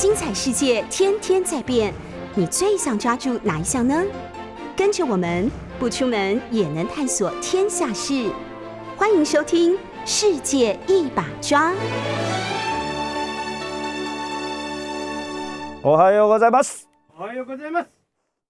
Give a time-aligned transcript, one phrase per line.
[0.00, 1.92] 精彩世界天天在变，
[2.36, 4.00] 你最想抓住哪一项呢？
[4.76, 8.30] 跟着我们不出门也能探索天下事，
[8.96, 9.74] 欢迎收听
[10.06, 11.72] 《世界一把抓》。
[15.82, 16.60] 我还有我在吗？
[17.16, 17.84] 还有个在吗？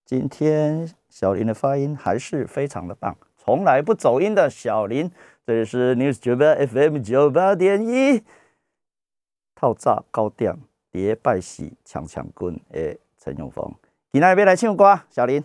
[0.04, 5.10] 今天小林的发音还是非常的棒，从来不走音的小林。
[5.46, 8.22] 这里是 News 九八 FM 九八点一，
[9.54, 10.58] 套炸高调
[10.97, 13.73] 叠拜喜强强棍的陈永峰，
[14.11, 15.43] 今天要来唱歌，小林。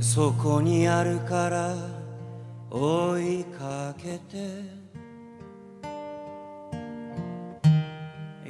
[0.00, 1.74] そこにあるから
[2.70, 4.85] 追いかけて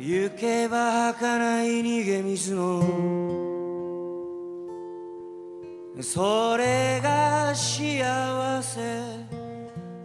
[0.10, 2.82] 行けば儚い逃げ水の
[6.00, 8.80] それが幸せ。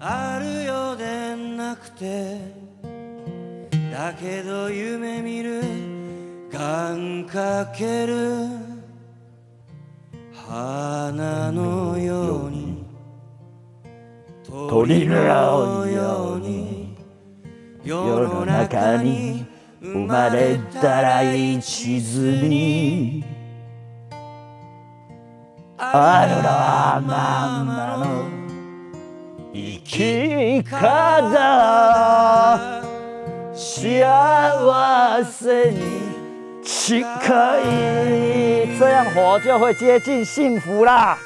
[0.00, 2.36] あるようでなくて
[3.92, 5.62] だけど夢見る
[6.50, 8.48] 願かける
[10.32, 12.84] 花のように
[14.68, 16.96] 鳥のように
[17.84, 23.23] 世の中に生まれたら一途に
[25.77, 28.25] あるらままの
[29.53, 30.77] 生き方
[33.53, 35.77] 幸せに
[36.63, 37.01] 近
[37.59, 41.17] い，这样活就会接近幸福啦，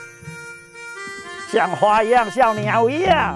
[1.52, 3.36] 像花一样，像鸟一样。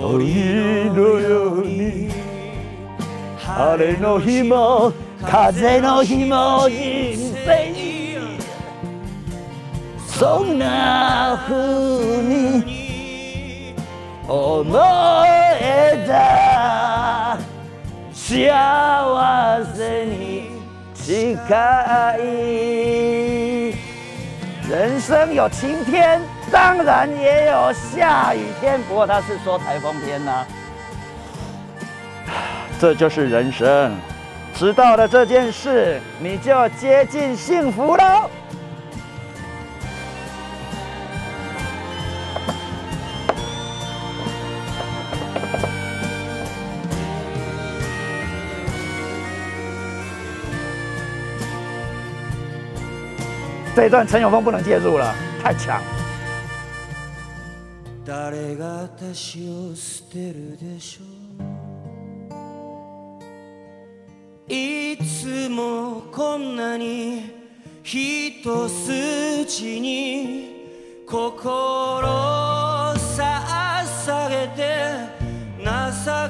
[0.00, 2.10] 恋のように。
[3.36, 8.16] 晴れの日も風の日も人生に
[10.06, 12.22] そんな風
[12.64, 13.74] に。
[14.26, 14.64] 思
[15.26, 17.38] えた。
[18.12, 20.50] 幸せに
[20.94, 21.36] 近
[22.16, 22.20] い。
[24.62, 30.44] 人生有晴天，当然也有下雨天，不过他是说台风天呐、
[32.80, 33.94] 这就是人生，
[34.54, 38.28] 知道了这件事，你就接近幸福了。
[53.76, 55.80] 这一段陈永峰不能介入了，太强。
[58.10, 61.04] 誰が私を捨てるでしょ
[64.48, 67.30] ういつもこんなに
[67.84, 74.90] 一筋に心を捧げて
[75.62, 75.70] 情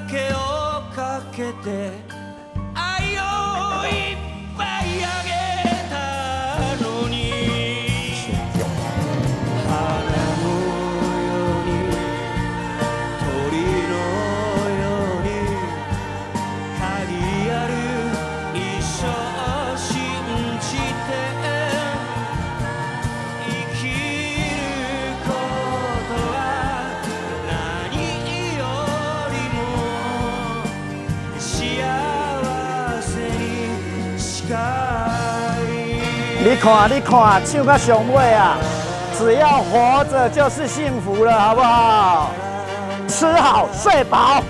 [0.06, 0.36] けを
[0.94, 1.92] かけて
[2.74, 4.16] 愛をいっ
[4.54, 5.49] ぱいあげ
[36.42, 38.56] 你看，你看，唱到上尾啊！
[39.18, 42.30] 只要活着就是幸福了，好不好？
[43.06, 44.42] 吃好睡饱，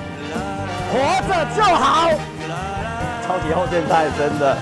[0.93, 2.09] 活着就好。
[3.27, 4.57] 超级后现代，真的。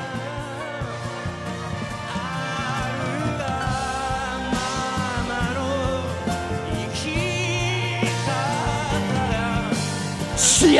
[10.36, 10.78] 幸せ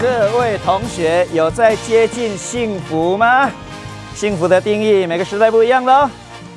[0.00, 3.50] 各位同学有在接近幸福吗？
[4.14, 6.08] 幸福的定义每个时代不一样喽。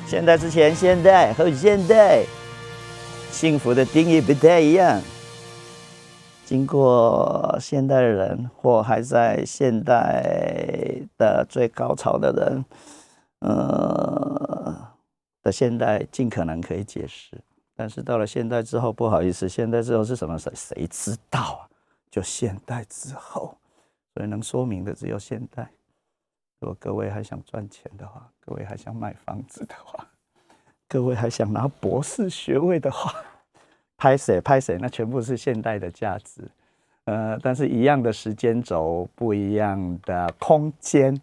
[0.06, 2.24] 现代之前，现代和现代，
[3.30, 4.98] 幸福的定义不太一样。
[6.46, 10.24] 经过现代人或还在现代
[11.18, 12.64] 的最高潮的人，
[13.40, 14.74] 呃
[15.42, 17.38] 的现代，尽可能可以解释。
[17.76, 20.38] 但是到了现代之后，不好意思，现代之后是什么？
[20.38, 21.68] 谁谁知道啊？
[22.14, 23.58] 就现代之后，
[24.14, 25.68] 所以能说明的只有现代。
[26.60, 30.06] 如果各位还想赚钱的话，各位还想买房子的话，
[30.88, 33.12] 各位还想拿博士学位的话。
[33.96, 36.48] 拍谁拍谁，那全部是现代的价值，
[37.06, 41.20] 呃，但是一样的时间轴，不一样的空间，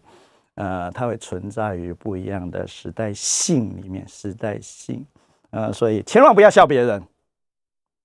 [0.56, 5.06] 呃，它会存在于不一样的时代性里面，时代性，
[5.50, 7.02] 呃，所以千万不要笑别人，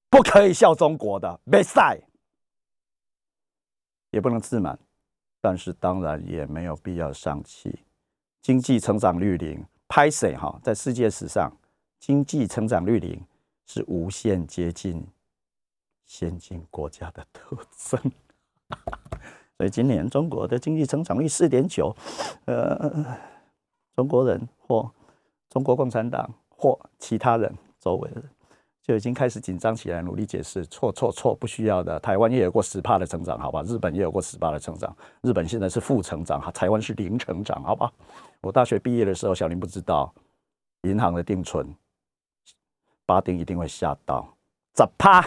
[0.10, 1.98] 不可以笑中国的，别晒，
[4.12, 4.78] 也不能自满，
[5.42, 7.84] 但是当然也没有必要丧气，
[8.42, 11.52] 经济成长率零，拍谁哈，在世界史上，
[12.00, 13.22] 经济成长率零。
[13.70, 15.06] 是无限接近
[16.06, 18.00] 先进国家的特征，
[19.58, 21.94] 所以今年中国的经济增长率四点九，
[22.46, 23.18] 呃，
[23.94, 24.90] 中国人或
[25.50, 28.30] 中国共产党或其他人周围的人
[28.88, 32.00] 就已经开始紧张起来，努力解释错错错，不需要的。
[32.00, 33.62] 台湾也有过十帕的成长，好吧？
[33.64, 37.92] 日本也有过十帕的成长，日本现在是负成长，哈台湾是零成长，好吧？
[38.40, 40.14] 我大学毕业的时候，小林不知道
[40.84, 41.68] 银行的定存。
[43.06, 44.26] 八丁一定会吓到，
[44.76, 45.22] 十趴。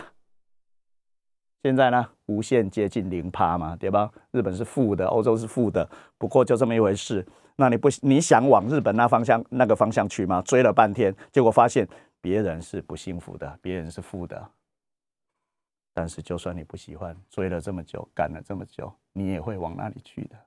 [1.63, 4.11] 现在呢，无限接近零趴嘛，对吧？
[4.31, 5.87] 日本是负的，欧洲是负的，
[6.17, 7.27] 不过就这么一回事。
[7.57, 10.41] 那你不你想往日本那方向那个方向去吗？
[10.43, 11.87] 追了半天，结果发现
[12.21, 14.51] 别人是不幸福的，别人是负的。
[15.93, 20.39] 但是就算你不喜欢，追了这么久，赶了这么久，你也会往那里去的，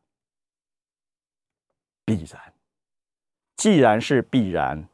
[2.05, 2.53] 必然。
[3.55, 4.87] 既然是必然，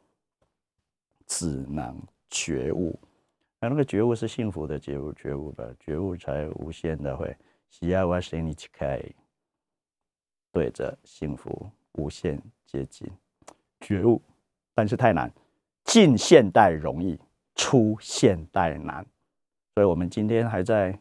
[1.26, 2.00] 只能。
[2.32, 2.96] 觉悟，
[3.58, 7.36] 那那个觉悟是幸福的觉悟，觉悟的觉悟才无限的会
[7.68, 9.02] 喜爱我心里去开，
[10.52, 13.10] 对着幸福无限接近，
[13.80, 14.22] 觉悟，
[14.72, 15.28] 但是太难，
[15.90, 17.18] 进现代容易，
[17.56, 19.04] 出现代难，
[19.74, 20.96] 所以我们今天还在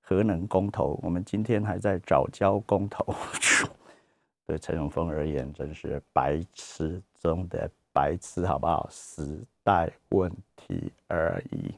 [0.00, 3.14] 核能公投，我们今天还在早教公投，
[4.48, 8.88] 对陈永峰而言，真是白痴中的白痴，好不好？
[8.90, 10.32] 时代问。
[10.56, 11.74] 题而已，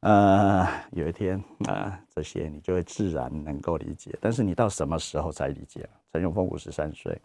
[0.00, 4.16] 呃，有一天啊，这些你就会自然能够理解。
[4.20, 5.88] 但是你到什么时候才理解？
[6.10, 7.16] 陈永峰五十三岁，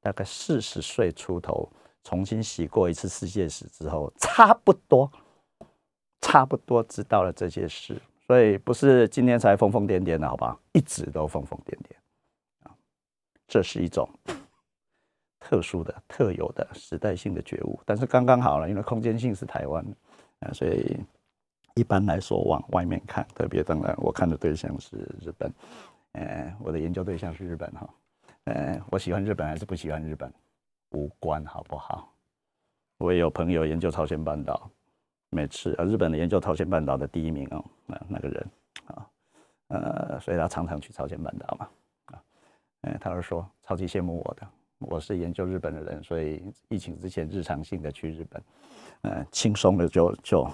[0.00, 1.68] 大概四十岁出头，
[2.02, 5.10] 重新洗过一次世界史之后， 差不多，
[6.20, 8.00] 差不多知道了这些事。
[8.26, 10.58] 所以不是今天才疯疯癫癫的，好吧？
[10.72, 12.72] 一直都疯疯癫癫啊，
[13.48, 14.08] 这是一种
[15.40, 17.80] 特殊的、特有的时代性的觉悟。
[17.84, 19.84] 但是刚刚好了，因为空间性是台湾。
[20.40, 20.96] 啊，所以
[21.74, 25.52] 一般来说往外面看，特别当然我看的对象是日本，
[26.12, 27.94] 呃，我的研究对象是日本哈，
[28.44, 30.32] 呃，我喜欢日本还是不喜欢日本
[30.90, 32.12] 无关，好不好？
[32.98, 34.70] 我也有朋友研究朝鲜半岛，
[35.30, 38.50] 每次啊，日本的研究朝鲜半岛的第一名哦，那那个人
[38.86, 39.06] 啊，
[39.68, 41.68] 呃，所以他常常去朝鲜半岛嘛，
[42.06, 42.22] 啊，
[42.82, 44.46] 嗯，他是说超级羡慕我的，
[44.78, 48.42] 我是研究日本的人，所以疫情之前日常性的去日本。
[49.02, 50.46] 呃，轻松的就就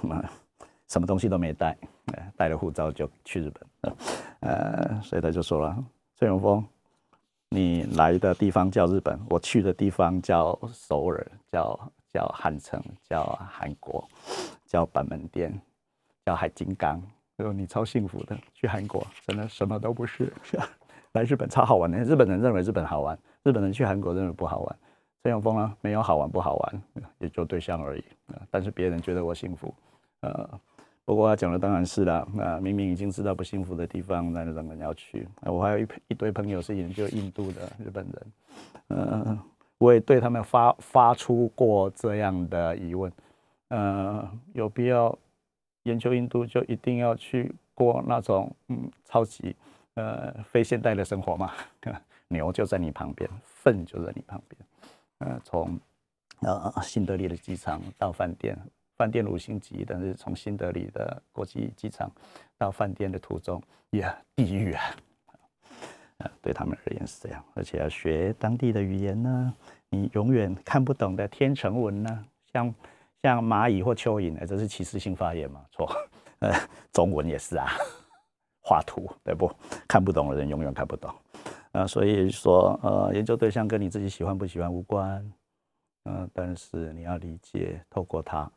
[0.87, 1.77] 什么东西都没带，
[2.13, 3.97] 呃，带了护照就去日本，
[4.39, 6.65] 呃，所以他就说了，崔永峰，
[7.51, 14.07] 你来的地方叫日本，我去的地方叫首尔，叫叫汉城，叫韩国，
[14.67, 15.59] 叫板门店，
[16.25, 17.01] 叫海金刚，
[17.39, 20.33] 说你超幸福的，去韩国真的什么都不是，
[21.13, 24.79] 来日本超好玩的，日本人认为日本好玩，日本人去韩国认为不好玩。
[25.23, 26.83] 陈永峰呢，没有好玩不好玩，
[27.19, 28.05] 也就对象而已。
[28.51, 29.75] 但是别人觉得我幸福，
[30.21, 30.49] 呃，
[31.07, 32.27] 不过他讲的当然是啦。
[32.35, 35.27] 那明明已经知道不幸福的地方，那仍然要去。
[35.41, 38.27] 啊我还有一一堆朋友是研究印度的日本人，
[38.89, 39.39] 呃，
[39.79, 43.11] 我也对他们发发出过这样的疑问：，
[43.69, 45.17] 呃，有必要
[45.85, 49.55] 研究印度就一定要去过那种嗯超级
[49.95, 51.53] 呃非现代的生活吗？
[52.29, 54.61] 牛就在你旁边，粪就在你旁边。
[55.19, 55.79] 呃，从
[56.41, 58.59] 呃新德里的机场到饭店，
[58.97, 62.11] 饭店五星级，但是从新德里的国际机场
[62.57, 64.97] 到饭店的途中，呀，地狱啊！
[66.41, 69.55] 对他们而言是这样，而且要学当地的语言呢，
[69.91, 72.75] 你永远看不懂的天成文呢，像
[73.23, 75.63] 像蚂蚁或蚯蚓，这是歧视性发言吗？
[75.73, 75.87] 错，
[76.39, 76.51] 呃，
[76.91, 77.69] 中文也是啊，
[78.63, 79.55] 画图对不？
[79.87, 81.15] 看不懂的人永远看不懂。
[81.73, 85.33] 啊，所以说，呃，研究对象跟你自己喜欢不喜欢无关，
[86.05, 88.51] 嗯，但是你要理解，透过它，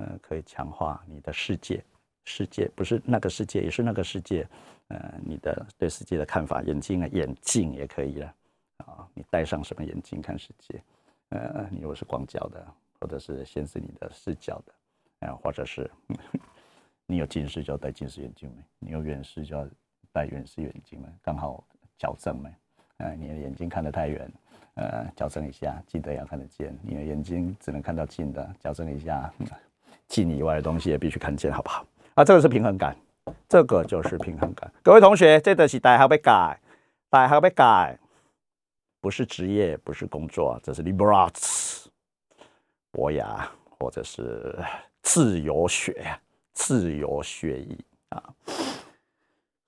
[0.00, 1.84] 嗯，可以强化你的世界，
[2.24, 4.48] 世界不是那个世界，也是那个世界，
[4.88, 8.34] 呃，你的对世界的看法，眼镜啊，眼镜也可以了，
[8.78, 10.82] 啊，你戴上什么眼镜看世界？
[11.28, 12.66] 呃，你如果是广角的，
[12.98, 15.90] 或者是限制你的视角的，啊，或者是
[17.04, 18.62] 你有近视就要戴近视眼镜没？
[18.78, 19.68] 你有远视就要
[20.12, 21.62] 戴远视眼镜嘛，刚好
[21.98, 22.50] 矫正没？
[22.96, 24.32] 呃，你的眼睛看得太远。
[24.74, 26.74] 呃，矫正一下，记得要看得见。
[26.82, 29.30] 你的眼睛只能看到近的，矫正一下，
[30.10, 31.86] 近以外的东西也必须看见，好不好？
[32.16, 32.94] 啊，这个是平衡感，
[33.48, 34.70] 这个就是平衡感。
[34.82, 36.58] 各位同学，这个是大学被改，
[37.08, 37.96] 大学被改，
[39.00, 41.86] 不是职业，不是工作，这是 liberal arts，
[42.90, 43.48] 博雅
[43.78, 44.58] 或者是
[45.00, 46.04] 自由学，
[46.52, 48.20] 自由学艺啊，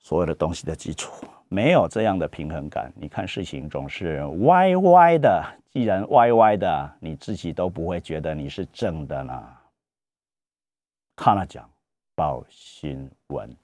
[0.01, 1.25] 所有的东西的基础。
[1.49, 5.45] 没有这样的平衡感，你看事情总是歪歪的。
[5.71, 9.49] 既然歪歪的，你自己都不会觉得你是正的呢。
[11.15, 11.69] 看了讲
[12.15, 13.57] 报新闻，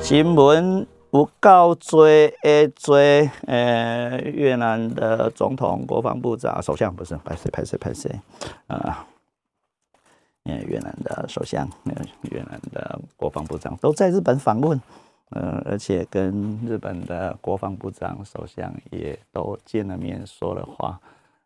[0.00, 0.86] 新闻。
[1.08, 8.20] 不告追诶追呃越南的总统、国防部长、首相不是拍谁拍谁拍谁
[8.66, 9.06] 啊？
[10.44, 11.66] 越南的首相、
[12.22, 14.78] 越南的国防部长都在日本访问，
[15.30, 21.00] 呃，而且跟日本的国防部长、首相也都见了面，说了话，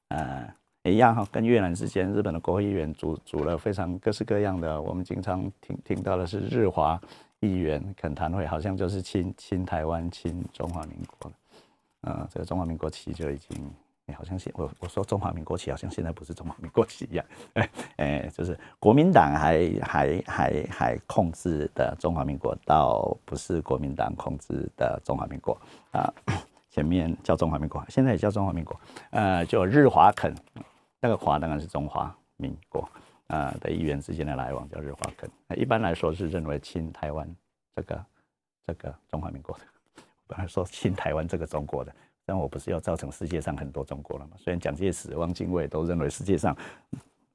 [0.09, 7.01] 呃，一样哈，跟越南之间，日本的国会议员组组了非常各式各样的，我们经常听听到的是日华。
[7.43, 11.33] 议员恳谈会好像就是亲亲台湾、亲中华民国
[12.03, 13.59] 呃，这个中华民国旗就已经，
[14.13, 17.25] 好像现我我说中华民国旗好像现在不是中华民国旗一样，
[17.55, 25.57] 哎哎，就是国民党还还还还控制的中华民国，倒不是国民党控制的中华民国
[25.93, 26.13] 啊，
[26.71, 30.35] 前面叫中华民国，现在也叫中华民国，呃，就日华肯，
[31.01, 32.89] 那个华当然是中华民国。
[33.33, 37.37] 啊的议员之间的来往叫日华肯，那一般来说是认为亲台湾
[37.77, 38.05] 这个
[38.67, 39.65] 这个中华民国的，
[40.27, 41.95] 本来说亲台湾这个中国的，
[42.31, 44.37] 但我不是要造成世界上很多中国了吗？
[44.37, 46.57] 虽然蒋介石、汪精卫都认为世界上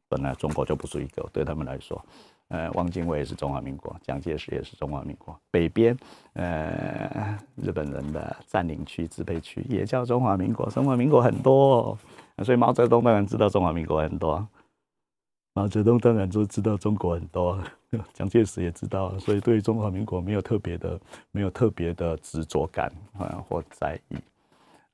[0.08, 2.02] 本来中国就不是一个，对他们来说，
[2.48, 5.98] 呃，汪精卫是中华民国，蒋介石也是中华民国，北边
[6.36, 11.98] 呃日本人的占领区、支配区也叫中华民国，中华民国很多，
[12.46, 14.48] 所以毛泽东当然知道中华民国很多。
[15.56, 17.62] 毛泽东当然都知道中国很多，
[18.14, 20.98] 蒋介石也知道，所以对中华民国没有特别的、
[21.32, 24.16] 没有特别的执着感啊或在意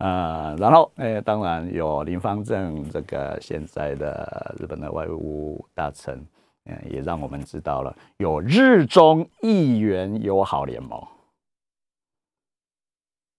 [0.02, 0.56] 啊。
[0.60, 6.26] 然后，诶，当然有林方正这个现在的日本的外务大臣，
[6.66, 11.02] 嗯，也让我们知道了有日中议员友好联盟。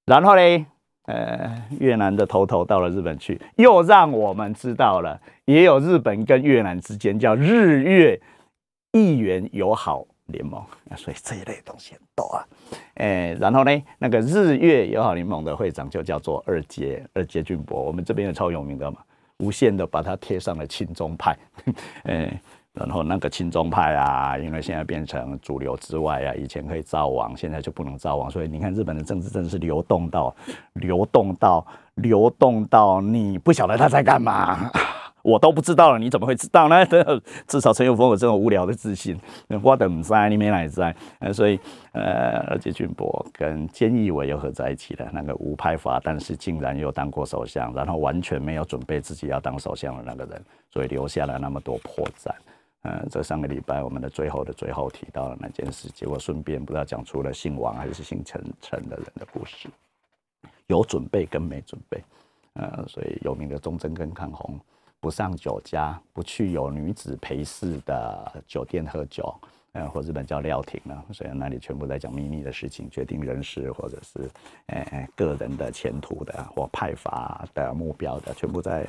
[0.06, 0.66] 然后呢？
[1.06, 8.20] 呃，越南的头头到了日本去，又让我们知道了，也有日本跟越南之间叫日越
[8.92, 10.60] 议员友好联盟，
[10.96, 12.44] 所以这一类东西很多啊。
[12.94, 18.98] 哎，然后呢，那个日月友好联盟的会长就叫做二阶二阶俊博，我们这边也超有名的嘛，
[19.36, 21.36] 无限的把它贴上了亲中派，
[22.04, 22.40] 哎。
[22.74, 30.34] 然后那个亲中派啊，因为现在变成主流之外啊，以前可以造王，现在就不能造王，所以你看日本的政治真的是流动到，
[30.72, 34.70] 流动到，流动到你不晓得他在干嘛，
[35.22, 36.84] 我都不知道了，你怎么会知道呢？
[37.46, 39.18] 至少陈友峰有这种无聊的自信，
[39.62, 41.58] 我等在你没来在，呃，所以
[41.92, 52.30] 呃，而且俊博跟菅义伟又合在一起了，那个无派阀，但是竟然又当过首相，然后完全没有准备自己要当首相的那个人，所以留下了那么多破绽。
[52.82, 59.68] 呃，这上个礼拜我们的最后的最后提到了那件事，结果顺便不知道讲出了姓王还是姓陈陈的人的故事，
[60.66, 62.02] 有准备跟没准备，
[62.54, 64.58] 呃，所以有名的忠贞跟抗洪
[65.02, 69.34] 不上酒家，不去有女子陪侍的酒店喝酒，
[69.72, 74.30] 呃，或日本叫料亭呢，所以那里全部在讲秘密的事情，决定人事或者是
[74.66, 78.86] 呃个人的前途的或派阀的目标的，全部在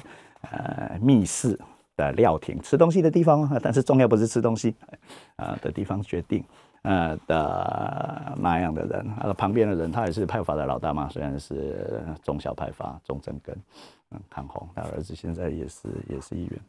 [0.51, 1.59] 呃密室。
[1.95, 4.73] 的料亭吃东西的地方，但是重要不是吃东西，
[5.35, 6.43] 啊的地方决定，
[6.81, 13.55] 呃的那样的人，呃旁边的人他也是派阀的老大嘛，虽然是中小派阀中正根，
[14.13, 16.61] 嗯康宏，他儿子现在也是也是议员，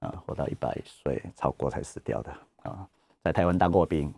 [0.00, 2.30] 啊活到一百岁超过才死掉的
[2.62, 2.88] 啊，
[3.22, 4.12] 在台湾当过兵，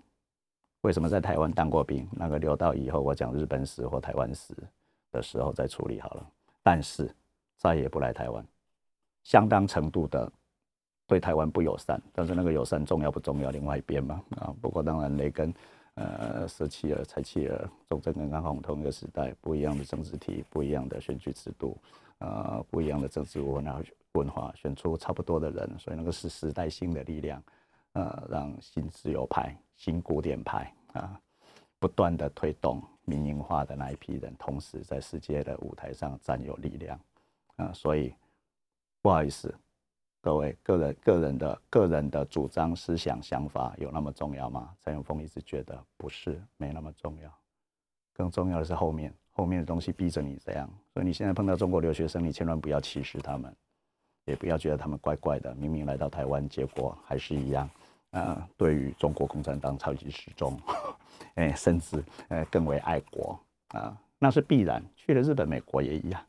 [0.83, 2.09] 为什么在台湾当过兵？
[2.13, 4.55] 那个留到以后我讲日本史或台湾史
[5.13, 6.31] 的时候再处理好了，
[6.63, 7.15] 但是
[7.57, 8.45] 再也不来台湾。
[9.23, 10.33] 相当程度的
[11.07, 13.51] 对台湾不友善，但是那个友善重要不重要？
[13.51, 14.55] 另外一边嘛啊。
[14.63, 15.53] 不过当然雷根、
[15.95, 21.77] 呃舍弃了、柴契尔、中正跟安红同一个时代，不一样的政治体，不一样的选举制度，
[22.19, 23.83] 呃不一样的政治文化
[24.13, 27.43] 文化，选出差不多的人，所以那个是时代性的力量，
[27.93, 31.21] 呃让新自由派、新古典派啊
[31.79, 36.99] 不断的推动民营化的那一批人，同时在世界的舞台上占有力量
[37.57, 38.15] 啊，所以
[39.03, 39.55] 不好意思。
[40.23, 44.71] 各位个人个人的个人的主张思想想法有那么重要吗？
[44.85, 47.33] 陈永峰一直觉得不是，没那么重要。
[48.13, 50.69] 更重要的是后面后面的东西逼着你这样。
[50.93, 53.55] 所以你现在碰到中国留学生，你千万不要歧视他们，
[54.27, 55.55] 也不要觉得他们怪怪的。
[55.55, 57.69] 明明来到台湾，结果还是一样。
[58.11, 60.55] 呃，对于中国共产党超级始终，
[61.37, 64.85] 哎，甚至呃更为爱国啊，那是必然。
[64.97, 66.21] 去了日本、美国也一样。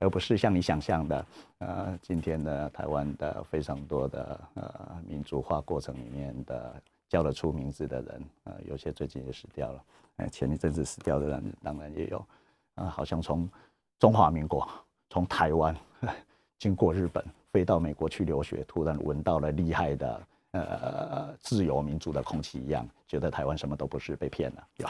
[0.00, 1.26] 而不是像你想象的，
[1.58, 6.74] 呃，今天的台湾的非常多的呃民族化过程里面的
[7.08, 9.84] 叫得出名字的人，呃，有些最近也死掉了，
[10.18, 12.24] 呃，前一阵子死掉的人当然也有，
[12.76, 13.48] 啊，好像从
[13.98, 14.68] 中华民国
[15.10, 15.74] 从台湾
[16.58, 20.20] 经过日本飞到美国去留学，突然闻到了厉害的
[20.52, 24.86] 呃自由民主的空气一样，觉得台湾什么都不是，被骗了，有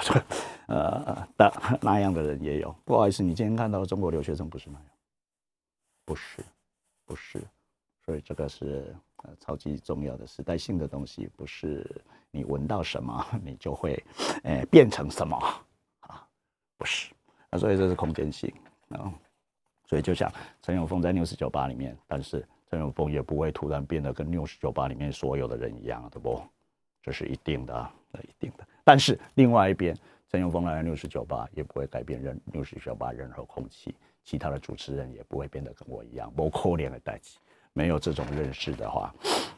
[0.67, 2.75] 呃的那样的人也有。
[2.85, 4.88] 不好意思，你今天看到的中国留学生不是那样。
[6.09, 6.43] 不是，
[7.05, 7.38] 不是，
[8.03, 11.87] 所以这个是呃超级重要的时代性的东西，不是
[12.31, 14.03] 你闻到什么 你就会，
[14.43, 15.37] 呃变成什么
[16.00, 16.27] 啊？
[16.79, 17.12] 不是，
[17.50, 18.50] 啊，所以这是空间性
[18.88, 19.12] 啊，
[19.85, 26.43] 所以就像陈永峰在六十九八里面，但是陈永峰也不会突然变得跟六十九八里面所有的人一样，对不？
[27.03, 28.67] 这是一定的，那一定的。
[28.83, 29.95] 但是另外一边，
[30.31, 33.95] 陈永峰来六十九八也不会改变任六十九八任何空气。
[34.28, 37.38] 其他的主持人也不会变得跟我一样，不可怜的代际。
[37.73, 39.14] 没有这种认识的话，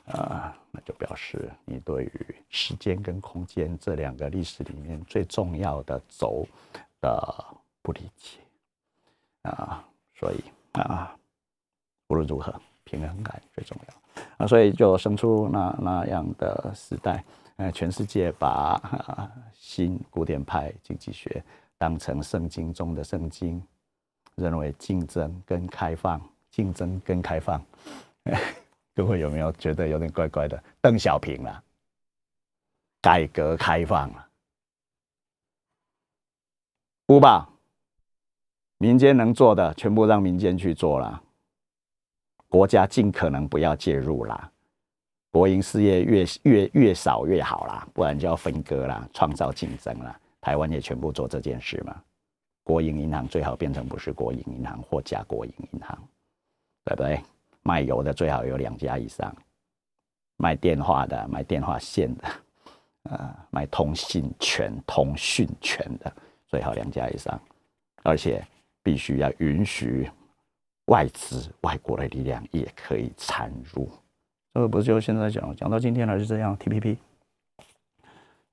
[0.06, 6.46] 啊，那就表示你对于时间跟空间这两个历史里面最重要的轴
[7.00, 7.44] 的
[7.82, 8.38] 不理解
[9.42, 10.44] 啊，所以
[10.78, 11.16] 啊，
[12.06, 12.54] 无论如何，
[12.84, 17.24] 平衡感最重要啊，所以就生出那那样的时代，
[17.56, 18.80] 呃，全世界把
[19.52, 21.42] 新古典派经济学
[21.76, 23.60] 当成圣经中的圣经。
[24.36, 27.62] 认为竞争跟开放，竞争跟开放，
[28.94, 30.62] 各位有没有觉得有点怪怪的？
[30.80, 31.62] 邓小平了，
[33.00, 34.28] 改革开放了，
[37.06, 37.48] 不吧？
[38.78, 41.22] 民间能做的全部让民间去做了，
[42.48, 44.50] 国家尽可能不要介入啦，
[45.30, 50.18] 国营事业越越越少越好啦，不然就要分割啦，创造竞争啦。
[50.40, 52.02] 台湾也全部做这件事嘛。
[52.70, 55.98] 国营银行最好变成不是国营银行或假国营银行，
[56.84, 57.20] 对不对？
[57.64, 59.34] 卖油的最好有两家以上，
[60.36, 62.28] 卖电话的、卖电话线的，
[63.10, 66.12] 呃，卖通信权、通讯权的
[66.46, 67.40] 最好两家以上，
[68.04, 68.40] 而且
[68.84, 70.08] 必须要允许
[70.84, 73.90] 外资、外国的力量也可以参入。
[74.54, 76.98] 这个不是就现在讲，讲到今天了是这样？T P P，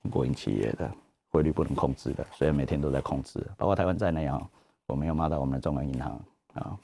[0.10, 0.92] 国营企业的。
[1.38, 4.42] 汇率不能控制的，所以每天都在控制，包括台湾在内啊，
[4.88, 6.20] 我没有骂到我们的中央银行
[6.56, 6.76] 啊，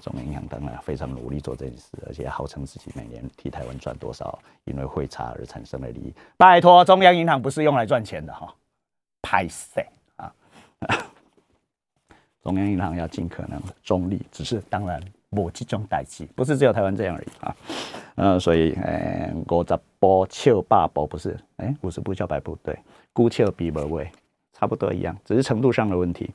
[0.00, 6.14] 中央银行当然非常努力做这件事，而且号称自己每年替台湾赚多少，因为汇差而产生的利益。
[6.36, 8.54] 拜托，中央银行不是用来赚钱的哈，
[9.22, 10.32] 拍谁啊？
[12.44, 17.56] 中央银行要尽可能中立，只是当然某几种代际，不是只有台湾这样而已啊。
[18.14, 22.78] 嗯，所以，呃，五十步笑百步不是，哎，五十步笑百步，对。
[23.12, 24.10] 孤丘比不位，
[24.52, 26.30] 差不多一样，只是程度上的问题。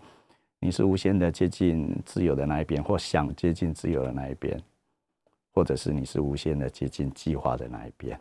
[0.60, 4.60] 你是无限的接近自由的那一边，或想接近自由的那一边，
[5.54, 8.20] 或者是你是无限的接近计划的那一边，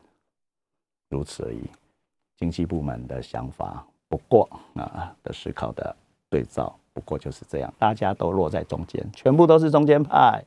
[1.09, 1.63] 如此而已。
[2.37, 5.95] 经济部门的想法，不过啊的思考的
[6.29, 10.45] 对照，不过就是这样，大家都落在中间，全部都是中间派。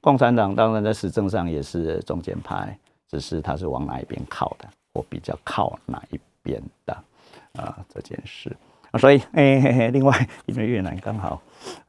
[0.00, 6.96] 共产党当然在实政上也是中间派，只是他是往哪一边靠的，或比较靠哪一边的。
[7.54, 8.54] 啊，这件事
[8.90, 11.40] 啊，所以哎嘿嘿，另外因为越南刚好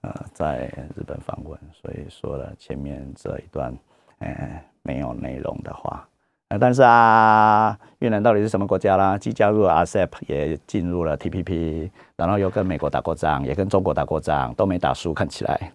[0.02, 3.74] 呃在日本访问，所以说了前面这一段
[4.20, 6.06] 哎没有内容的话，
[6.50, 9.18] 呃，但是啊，越南到底是什么国家啦？
[9.18, 15.72] 既加入了 RCEP，也进入了 TPP，然后又跟美国打过仗，也跟中国打过仗，都没打输，看起来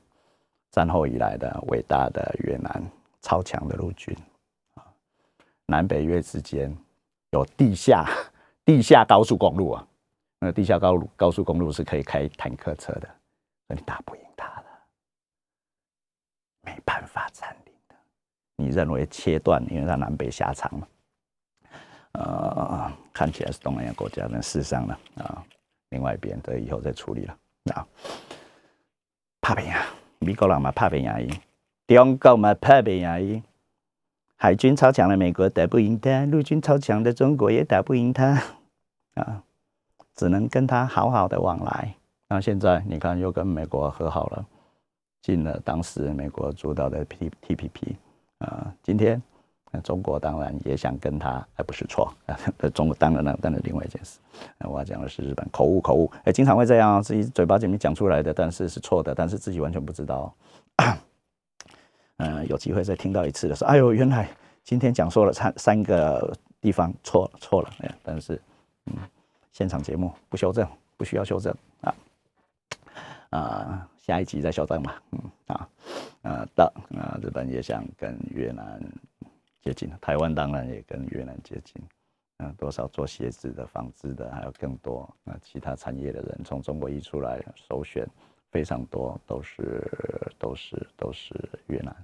[0.70, 2.82] 战后以来的伟大的越南
[3.22, 4.14] 超强的陆军
[4.74, 4.84] 啊，
[5.66, 6.76] 南北越之间
[7.30, 8.06] 有地下。
[8.68, 9.86] 地下高速公路啊，
[10.40, 13.08] 那地下高路高速公路是可以开坦克车的，
[13.66, 14.64] 那你打不赢他的，
[16.66, 17.94] 没办法占领的。
[18.56, 20.86] 你认为切断，因为它南北狭长嘛，
[22.12, 25.42] 呃，看起来是东南亚国家，但事实上呢，啊，
[25.88, 27.38] 另外一边的以后再处理了。
[27.72, 27.86] 啊。
[29.40, 29.86] 怕平啊，
[30.18, 31.16] 美国人嘛怕平啊，
[31.86, 33.16] 中国嘛怕平啊，
[34.36, 38.42] 海军超强的美国打不赢他，陆军超强的中国也打不赢他。
[39.18, 39.42] 啊，
[40.14, 41.94] 只能跟他好好的往来。
[42.28, 44.46] 那现在你看，又跟美国和好了，
[45.22, 47.96] 进了当时美国主导的 T T P P
[48.38, 48.72] 啊。
[48.82, 49.20] 今天
[49.82, 52.12] 中国当然也想跟他，而不是错。
[52.74, 54.18] 中国当然了，但是另外一件事。
[54.60, 60.34] 我要讲的是日本口误，口误，哎，经常会这样，自己嘴巴里面讲出来的，但是是错的，但是自己完全不知道。
[62.16, 64.28] 嗯， 有机会再听到一次的时候，哎呦，原来
[64.64, 68.40] 今天讲错了三三个地方错了错了，哎，但是
[69.52, 71.94] 现场节目不修正，不需要修正啊。
[73.30, 75.68] 啊，下一集再修正吧，嗯啊，
[76.22, 78.80] 呃的啊，日本也想跟越南
[79.62, 81.82] 接近，台湾当然也跟越南接近，
[82.38, 88.08] 嗯，多少做鞋子的、纺织的，还有更多那其他产业的人从中国一出来，首选
[88.50, 91.34] 非常多，都是都是都是
[91.66, 91.96] 越南，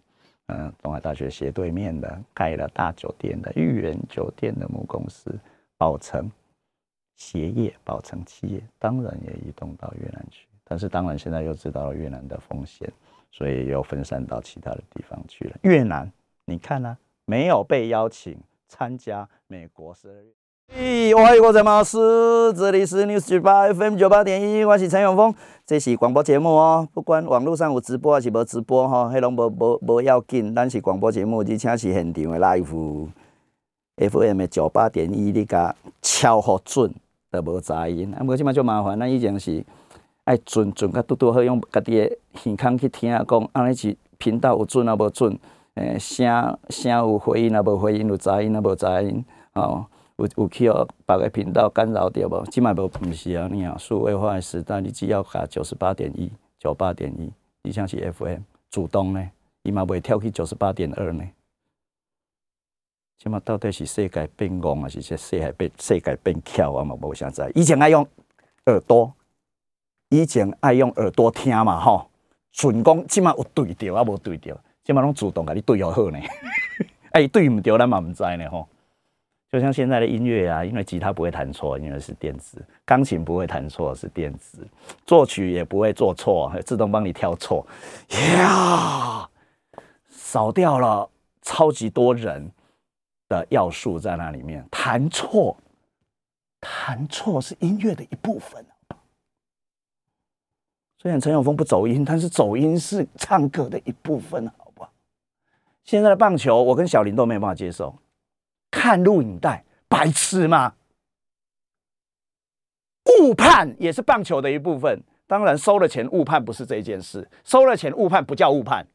[0.49, 5.35] 嗯，东海大学斜对面的盖了大酒店的豫园酒店的母公司
[5.79, 6.31] 宝城
[7.17, 10.47] 鞋业，宝城企业当然也移动到越南去。
[10.65, 12.91] 但是当然，现在又知道了越南的风险，
[13.31, 15.57] 所以又分散到其他的地方去了。
[15.63, 16.11] 越南，
[16.47, 16.97] 你看呢？
[17.27, 18.37] 没有被邀请
[18.69, 20.31] 参加美国十二月。
[20.75, 21.99] 咦，我有个陈老师，
[22.55, 25.35] 这里是 News 九八 FM 九八点一，我是陈永峰，
[25.67, 26.89] 这是广播节目哦。
[26.93, 33.09] 不管网络上有直播还是无直播哈，迄拢无无无要紧，咱是广播节目，而且是现场的 live。
[33.97, 36.93] FM 的九八点一，你甲敲好准
[37.43, 39.65] 都无杂音，啊，无即马就麻烦，咱以前是。
[40.25, 45.39] 爱准准甲拄拄好用家己诶耳孔去听讲，安尼是频道有准啊无准？
[45.75, 48.09] 诶，声声有回音啊无回音？
[48.09, 49.23] 有杂音啊无杂音？
[49.53, 49.85] 哦，
[50.17, 52.43] 有有去哦别个频道干扰着无？
[52.47, 57.31] 即摆无毋是啊，你啊，数位化诶时代，你只要甲九十八点一、九八点一，
[57.63, 59.29] 你像是 FM 主动呢，
[59.63, 61.23] 伊嘛袂跳去九十八点二呢。
[63.25, 66.85] 即摆到底是世界变戆，还是说世界变世界变巧啊？
[66.85, 67.51] 嘛无啥知。
[67.55, 68.07] 以前爱用
[68.67, 69.11] 耳朵。
[70.11, 72.07] 以前爱用耳朵听嘛，吼，
[72.53, 76.19] 顺讲即码有对着啊，无对着，即码拢主动甲你对好好呢。
[77.13, 78.69] 哎， 对毋着咱嘛毋知呢，吼。
[79.51, 84.59] 就像现在的音乐啊，因为吉他不会弹错，因为是电子；钢琴不会弹错，是电子；
[85.07, 87.67] 作曲也不会做错，自动帮你挑错。
[88.37, 89.27] 呀，
[90.11, 91.09] 少掉了
[91.41, 92.51] 超级多人
[93.29, 95.57] 的要素在那里面，弹错，
[96.61, 98.65] 弹错是音乐的一部分。
[100.99, 104.87] 虽然陈永峰不走音，但是走音是唱歌的一部分，好不？
[105.85, 107.95] 现在的棒球，我跟小林都没有办法接受。
[108.71, 110.75] 看录影带，白痴吗？
[113.21, 115.03] 误判也是棒球的一部分。
[115.27, 118.87] 当然，收了钱误判不是这件事，收了钱误判不叫误判，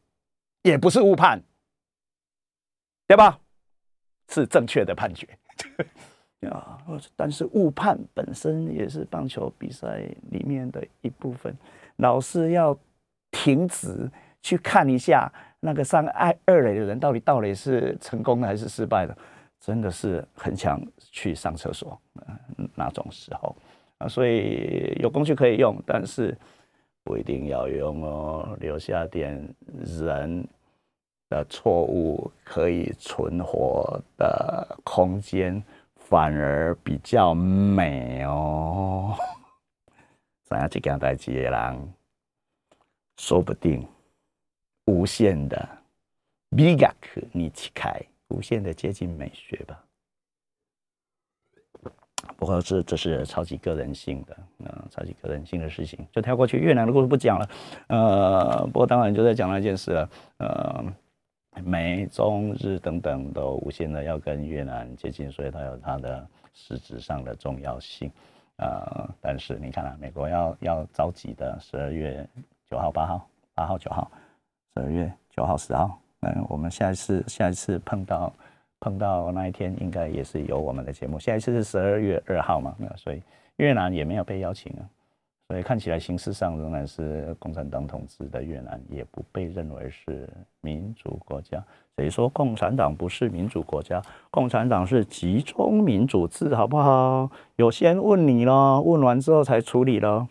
[0.62, 1.40] 也不是误判，
[3.06, 3.40] 对吧？
[4.30, 5.28] 是正确的判决。
[6.48, 6.78] 啊，
[7.14, 11.54] 但是误判本身也是棒球比赛里面的一部分。
[11.96, 12.74] 老师要
[13.30, 19.14] 停止去看一下那个上二二垒的人到底到底是成功的还是失败的，
[19.60, 22.00] 真的是很想去上厕所，
[22.74, 23.54] 那种时候
[23.98, 26.34] 啊，所以有工具可以用，但是
[27.04, 29.46] 不一定要用哦，留下点
[29.84, 30.48] 人
[31.30, 35.62] 的错误可以存活的空间，
[35.94, 39.16] 反而比较美哦。
[40.44, 41.94] 怎样去跟代志的人，
[43.16, 43.86] 说不定
[44.86, 45.68] 无限的
[46.48, 46.88] 美学
[47.30, 49.82] 你去开，无限的接近美学吧。
[52.36, 56.58] 不过这这是超级个人性的，嗯，超级个人性的事情，就跳过去。
[56.58, 57.48] 越南的故事不讲了，
[57.86, 60.84] 呃，不过当然就在讲那件事了，呃，
[61.64, 68.10] 美中日等等都无限的要跟越南接近，所以它有它的实质上的重要性。
[68.56, 72.26] 呃，但是你看啊，美国要要着急的十二月
[72.70, 74.10] 九号、八号、八号、九号，
[74.74, 78.32] 十二月九号、十号，嗯，我们下一次下一次碰到
[78.78, 81.18] 碰到那一天，应该也是有我们的节目。
[81.18, 83.22] 下一次是十二月二号嘛，所以
[83.56, 84.84] 越南也没有被邀请啊。
[85.50, 90.28] 所以看起来形式上仍然是共产党统治的越南，也不被认为是
[90.60, 91.60] 民主国家。
[91.96, 94.00] 谁说共产党不是民主国家？
[94.30, 97.28] 共产党是集中民主制，好不好？
[97.56, 100.28] 有先问你咯，问完之后才处理咯。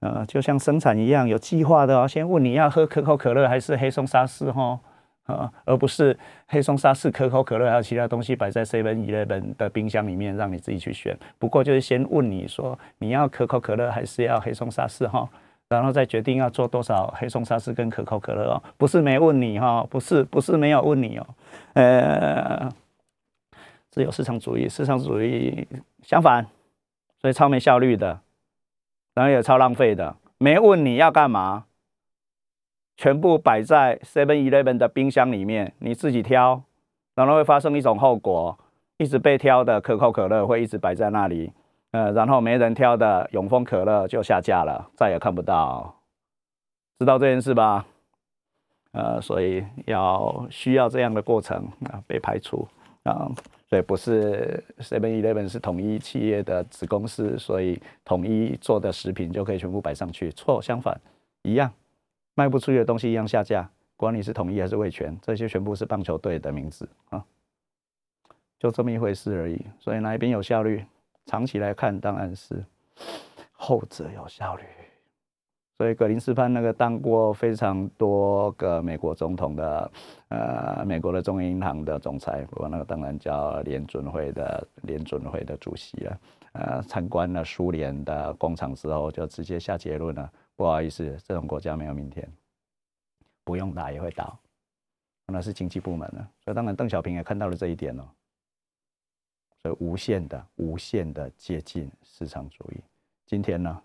[0.00, 2.08] 呃，就像生产一样，有计划的哦。
[2.08, 4.80] 先问你要喝可口可乐还是黑松沙士哈？
[5.26, 11.16] 啊，而不是黑松沙士、可口可乐还有其他东西摆在 Seven Eleven 的冰箱里面，让你自己去选。
[11.38, 15.28] 不过就是先问你说你要可口可乐还是要黑松沙士哈，
[15.68, 21.26] 然后再决定要做多少黑松沙士跟可口可乐哦，不是没问你哈，不是不是没有问你哦，
[21.74, 22.72] 呃，
[23.90, 25.66] 自由市场主义，市场主义
[26.02, 26.46] 相反，
[27.20, 28.20] 所以超没效率的，
[29.14, 31.65] 然后也超浪费的，没问你要干嘛。
[32.96, 36.62] 全部摆在 Seven Eleven 的冰箱里面，你自己挑，
[37.14, 38.58] 然后会发生一种后果：
[38.96, 41.52] 一直被挑的可口可乐会一直摆在那里，
[41.90, 45.94] 呃，然后没人挑的永丰可乐就下架了，再也看不到。
[46.98, 47.84] 知道这件事吧？
[48.92, 51.56] 呃，所以要需要这样的过程
[51.90, 52.66] 啊，被排除
[53.02, 53.30] 啊，
[53.68, 60.30] 所以不是 Seven Eleven 是统一企业的子公司，所以统一做的食品就可以全部摆上去。
[60.30, 60.98] 错，相反，
[61.42, 61.70] 一样。
[62.36, 67.24] 卖不出去的东西一样下架，管你是统一还是味全，这些全部是棒球队的名字啊，
[68.58, 69.58] 就这么一回事而已。
[69.78, 70.84] 所以哪一边有效率？
[71.24, 72.62] 长期来看，当然是
[73.52, 74.64] 后者有效率。
[75.78, 79.90] 所以格林斯潘那个当过非常多个美国总统的，
[80.28, 86.18] 呃，美国的中央银行的总裁，不过那个当然叫联准会的联准会的主席了。
[86.52, 90.30] 呃，参观了苏联的工厂之后，就直接下结论了。
[90.56, 92.26] 不好意思，这种国家没有明天，
[93.44, 94.38] 不用打也会倒，
[95.26, 96.32] 那是经济部门了。
[96.42, 98.08] 所以当然邓小平也看到了这一点哦，
[99.62, 102.80] 所以无限的、无限的接近市场主义。
[103.26, 103.82] 今天呢，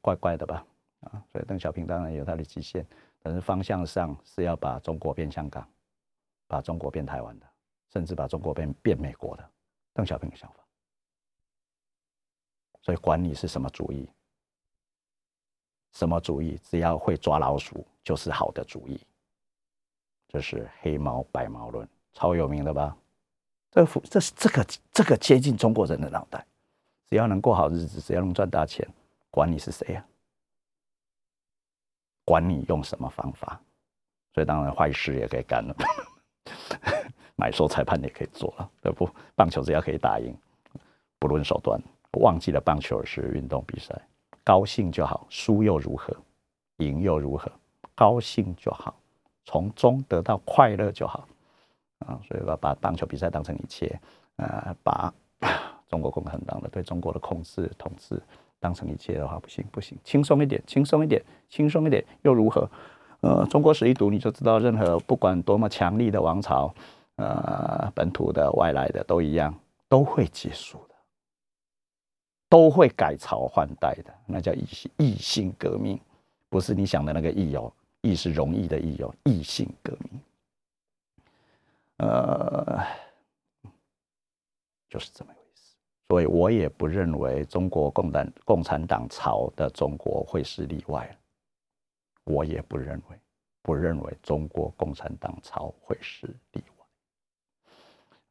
[0.00, 0.66] 怪怪的吧？
[1.00, 2.86] 啊，所以邓小平当然有他的极限，
[3.22, 5.68] 但是方向上是要把中国变香港，
[6.46, 7.46] 把中国变台湾的，
[7.92, 9.50] 甚至把中国变变美国的。
[9.92, 10.56] 邓小平的想法，
[12.80, 14.08] 所以管你是什么主义。
[15.94, 16.60] 什么主义？
[16.62, 19.00] 只要会抓老鼠，就是好的主意。
[20.28, 22.96] 这是黑猫白猫论，超有名的吧？
[23.70, 26.44] 这这是这个这个接近中国人的脑袋。
[27.08, 28.86] 只要能过好日子，只要能赚大钱，
[29.30, 30.04] 管你是谁呀？
[32.24, 33.60] 管你用什么方法？
[34.32, 35.76] 所以当然坏事也可以干了，
[37.36, 39.08] 买错裁判也可以做了，对不？
[39.36, 40.36] 棒球只要可以打赢，
[41.20, 41.80] 不论手段，
[42.20, 43.94] 忘记了棒球是运动比赛。
[44.44, 46.14] 高兴就好，输又如何？
[46.76, 47.50] 赢又如何？
[47.94, 48.94] 高兴就好，
[49.44, 51.26] 从中得到快乐就好。
[52.00, 53.98] 啊，所以把把棒球比赛当成一切，
[54.36, 55.12] 呃，把
[55.88, 58.20] 中国共产党的对中国的控制统治
[58.60, 62.68] 当成一切的话，不行不行，轻松一点，轻松一点，轻松一点又如何？
[63.20, 66.74] 呃，中国史一读你就知道，任何不管多么强力的王朝，
[67.16, 69.54] 呃，本土的、外来的都一样，
[69.88, 70.93] 都会结束的。
[72.54, 76.00] 都会改朝换代的，那叫异性异性革命，
[76.48, 80.20] 不是你想的那个异哦，异是容易的异哦，异性革命，
[81.96, 82.78] 呃，
[84.88, 85.74] 就是这么回事。
[86.08, 91.12] 所以我也不认为中国共产共产党朝的中国会是例外，
[92.22, 93.18] 我也不认为，
[93.62, 96.73] 不认为中国共产党朝会是例外。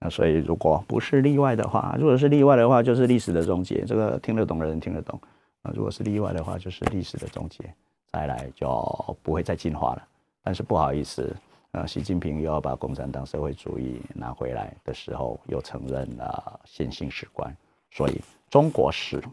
[0.04, 3.86] 那所以，如果不是例外的话，如果是例外的话，就是历史的终结。
[3.86, 5.18] 这个听得懂的人听得懂。
[5.62, 7.64] 啊，如果是例外的话，就是历史的终结。
[8.12, 10.04] 再来就不会再进化了。
[10.44, 11.34] 但是不好意思，
[11.72, 17.56] 呃，习近平又要把共产党社会主义拿回来的时候，又承认了线性史观。
[17.90, 19.24] 所以中国史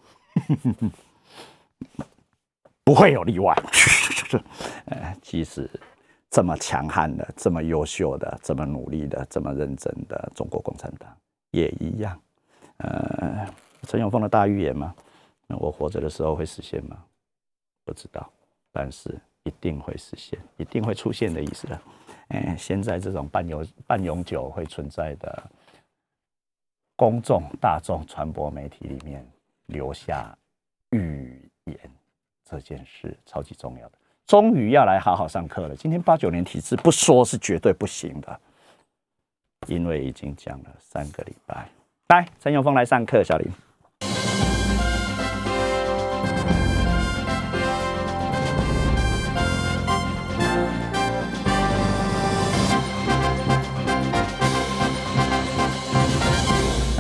[2.85, 3.53] 不会有例外。
[4.87, 5.69] 呃，其实。
[6.41, 11.15] 这么强悍的、这么优秀的、这么努力的、这么认真的中国共产党
[11.51, 12.19] 也一样。
[12.79, 13.47] 呃，
[13.83, 14.95] 陈永峰的大预言吗？
[15.47, 16.97] 那我活着的时候会实现吗？
[17.85, 18.27] 不知道，
[18.73, 21.83] 但是一定会实现，一定会出现的意思了。
[22.29, 25.43] 哎，现在这种半永半永久会存在的
[26.97, 29.31] 公众大众传播媒体里面
[29.67, 30.35] 留下
[30.93, 31.79] 预言
[32.47, 33.99] 这件事，超级重要的。
[34.31, 35.75] 终于要来好好上课了。
[35.75, 38.41] 今天八九年体制不说是绝对不行的，
[39.67, 41.69] 因为已经讲了三个礼拜。
[42.11, 43.51] 来，陈永峰来上课，小林。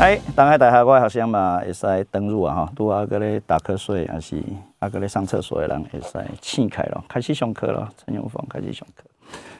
[0.00, 4.42] 哎，打开大下我好像嘛，会使登入啊哈，拄啊个咧打瞌睡，还是
[4.78, 7.86] 啊个咧上厕所的人，会使醒开咯，开始上课了。
[7.98, 9.04] 陈永峰开始上课，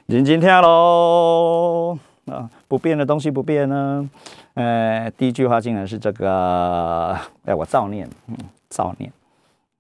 [0.06, 2.48] 认真听喽啊！
[2.68, 4.08] 不变的东西不变呢。
[4.54, 8.36] 呃，第一句话竟然是这个，哎，我照念，嗯，
[8.70, 9.12] 照念，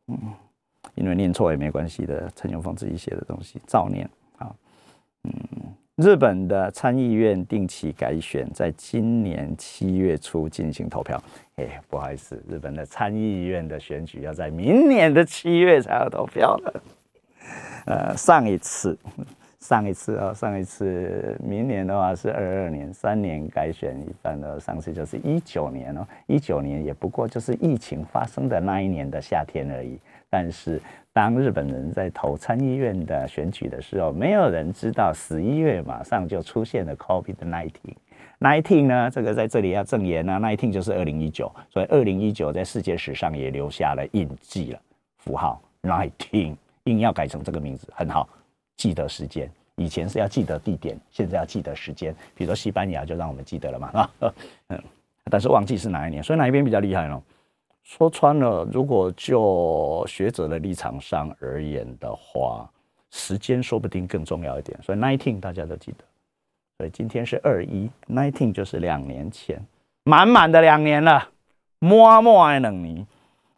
[0.08, 0.18] 嗯，
[0.94, 2.30] 因为念错也没关系的。
[2.36, 4.52] 陈永峰自己写的东西，照念啊，
[5.24, 5.32] 嗯，
[6.00, 11.22] 日本的参议院定期改选在今年七月初进行投票。
[11.56, 16.82] 哎，不好意思，日本的参议院的选举要在明年的七月才要投票了。
[17.84, 18.96] 呃，上一次，
[19.60, 29.98] 上一次啊，上一次，明年的话是二二年，三年改选一般的，上次就是一九年哦，一九年也不过就是疫情发生的那一年的夏天而已。
[30.30, 30.80] 但是
[31.12, 37.96] 当日本人在投参议院的选举的时候，没有人知道十一月马上就出现了 COVID nineteen。
[38.38, 44.80] nineteen 呢，这个在这里要证言呢，nineteen 就是二零一九，所以二零一九在世界史上也留下了印记了
[45.18, 46.54] 符号 nineteen。
[46.84, 48.26] 硬要改成这个名字很好，
[48.76, 49.50] 记得时间。
[49.76, 52.14] 以前是要记得地点，现在要记得时间。
[52.34, 54.32] 比如说西班牙就让我们记得了嘛，啊，
[55.30, 57.22] 但是忘记是哪一年，所以哪一边比较厉害呢？
[57.90, 62.70] 说穿了，如果就学者的立场上而言的话，
[63.10, 64.78] 时间说不定更重要一点。
[64.80, 66.04] 所以 nineteen 大家都记得，
[66.78, 69.60] 所以今天是二一，nineteen 就是两年前，
[70.04, 71.30] 满满的两年了，
[71.80, 73.04] 满满的两年。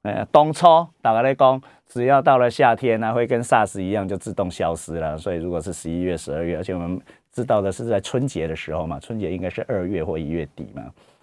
[0.00, 0.66] 呃，冬初
[1.02, 1.62] 大家来讲。
[1.86, 5.18] 只要到了夏天呢，会跟 SARS 一样就自动消失了。
[5.18, 6.98] 所以如果是十一月、十二月，而且我们
[7.30, 10.82] 知道的是在春节的时候嘛，春节应该是二月或一月底嘛，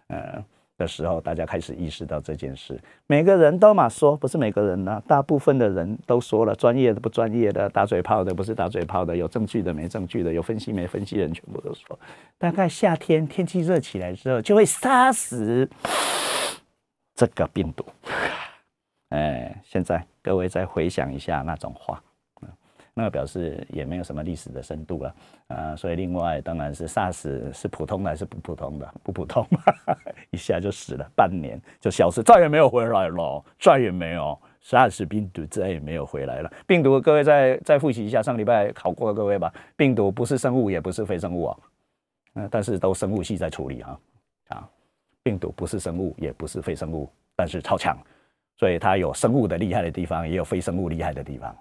[0.10, 0.46] 呃
[0.80, 2.80] 的时候，大家开始意识到这件事。
[3.06, 12.00] 每个人都嘛说，不是每个人呢，大部分的人都说了，专业的不专业的，打嘴炮的不是打嘴炮的，有证据的没证据的，有分析没分析人全部都说，
[12.38, 15.70] 大概夏天天气热起来之后，就会杀死
[17.14, 17.86] 这个病毒。
[19.10, 22.02] 哎，现在各位再回想一下那种话，
[23.00, 25.16] 那个表示也没有什么历史的深度了，
[25.48, 28.94] 啊，所以另外当然是 SARS 是普通的还是不普通的？
[29.02, 29.48] 不普通，
[30.32, 36.52] 一下就死了，半年就消失，再也没有回来了，再也没有 SARS 病毒再也没有回来了。
[36.68, 39.50] 病毒，各位再再复习一下，上礼拜考过各位吧。
[39.78, 41.58] 病毒不是生物，也不是非生物啊，
[42.34, 44.00] 嗯，但是都生物系在处理啊，
[44.50, 44.70] 啊，
[45.24, 47.98] 病毒不是生物，也不是非生物，但是超强。
[48.58, 51.56] 所以它有生物的厉害的地方，也有非生物厉害的地方。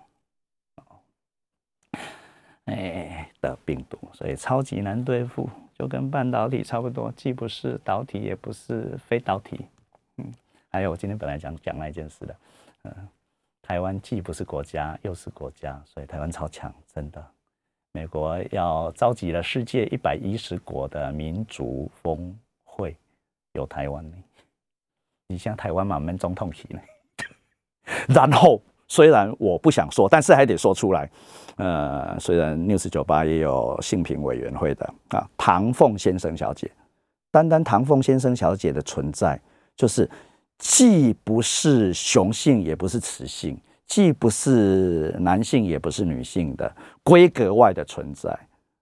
[2.68, 9.64] 哎，的病毒，所以超级难对付，就跟半导体差不多，既不是导体，也不是非导体。
[10.16, 10.32] 嗯，
[10.70, 12.36] 还有我今天本来讲讲那件事的，
[12.84, 13.08] 嗯，
[13.62, 17.24] 台湾既不是国家，又是国家，所以台湾超强，真的。
[17.92, 22.94] 美国要召集了世界一百一十国的民族峰会，
[23.52, 24.16] 有台湾呢。
[25.26, 26.80] 你像台湾嘛，闷总统席呢。
[28.08, 31.10] 然后虽然我不想说，但是还得说出来。
[31.58, 36.70] 呃，虽然 News 九八也有性评委员会的啊，唐凤先生小姐，
[37.30, 39.38] 单单唐凤先生小姐的存在，
[39.76, 40.08] 就是
[40.56, 48.36] 既不是雄性，也不是雌性，既不是男性，也不是女性的规格外的存在。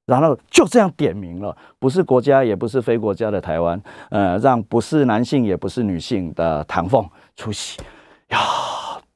[0.07, 7.81] 然后就这样点名了，不是国家，也不是非国家的台湾，呃，让不是男性，也不是女性的唐凤出席
[8.29, 8.39] 呀。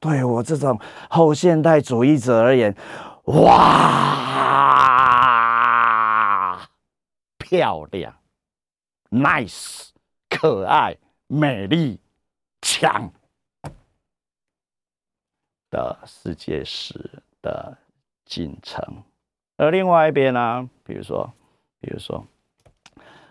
[0.01, 0.77] 对我这种
[1.09, 2.75] 后现代主义者而言，
[3.33, 4.27] 哇，
[7.37, 8.13] 漂亮
[9.09, 9.89] ，nice，
[10.29, 11.97] 可爱，美丽，
[12.61, 13.09] 强
[15.69, 17.77] 的世界史的
[18.25, 18.83] 进程。
[19.55, 21.31] 而另外一边呢，比如说，
[21.79, 22.25] 比如说，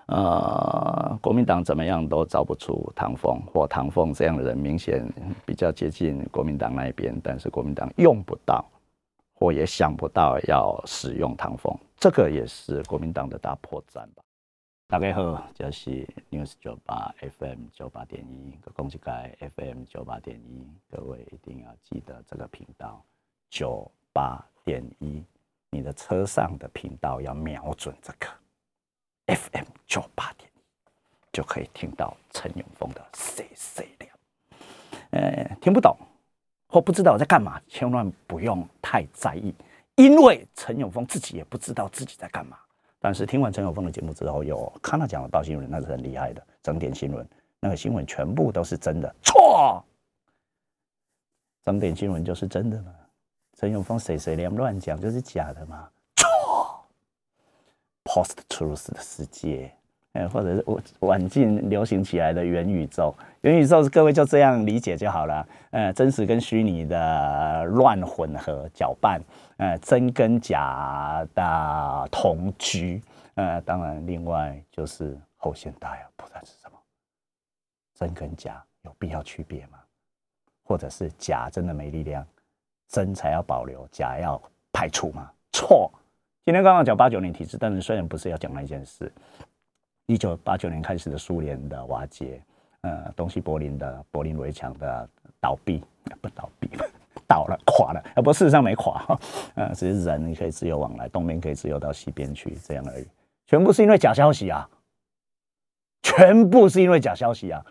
[0.06, 5.06] 呃，国民党怎么样都找不出唐凤或唐凤这样的人，明显
[5.44, 8.64] 比较接近国民党那一边，但是国民党用不到，
[9.40, 14.22] 我也想不到要使用唐风，这个也是国民党的大破绽吧。
[14.86, 23.02] 大家好，这是 News 九八 FM 九八点一，恭喜盖 FM 九八点一，各位一定要记得这个频道
[23.48, 25.24] 九八点一。
[25.70, 28.26] 你的车上的频道要瞄准这个
[29.26, 30.50] FM 九八点
[31.32, 34.08] 就可以听到陈永峰的 C C 聊。
[35.12, 35.96] 呃，听不懂
[36.68, 39.54] 或不知道我在干嘛，千万不用太在意，
[39.94, 42.58] 因为陈永峰自己也不知道自己在干嘛。
[42.98, 47.24] 但是听完陈永峰的节目之后，有看他讲的报新闻，那是很厉害的，整点新闻，
[47.60, 49.80] 那个新闻全部都是真的，错，
[51.62, 52.92] 整点新闻就是真的吗？
[53.56, 55.88] 陈永峰谁谁连乱讲就是假的吗？
[56.16, 56.84] 错
[58.02, 59.72] ，post truth 的世界，
[60.12, 60.64] 哎，或者是
[61.00, 65.46] 晚近流行起来的元宇宙，元宇宙各位就这样理解就好了。
[65.70, 69.22] 呃，真实跟虚拟的乱混合搅拌，
[69.58, 73.00] 呃，真跟假的同居，
[73.34, 76.76] 呃，当然另外就是后现代啊，不然是什么？
[77.94, 79.78] 真跟假有必要区别吗？
[80.64, 82.26] 或者是假真的没力量？
[82.88, 84.42] 真才要保留，假要
[84.72, 85.30] 排除吗？
[85.52, 85.88] 错，
[86.44, 89.12] 今天刚刚讲八九年体制，但是虽然不是要讲那件事，
[90.10, 92.42] 一九八九年开始的苏联的瓦解，
[92.80, 95.08] 呃，东西柏林的柏林围墙的
[95.38, 95.84] 倒闭，
[96.20, 96.68] 不倒闭，
[97.28, 99.00] 倒了垮了，啊，不，事实上没垮，
[99.54, 103.06] 呃，只是人你可以自由往来，东边可以自由到西边去，这样而已，
[103.46, 104.68] 全部是因为假消息啊，
[106.02, 107.64] 全部是因为假消息啊，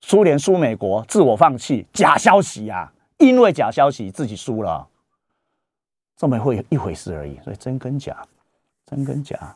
[0.00, 4.88] 苏联输美国，自我放弃，假消息啊，因为假消息自己输了。
[6.16, 8.26] 这么会一回事而已，所以真跟假，
[8.86, 9.54] 真跟假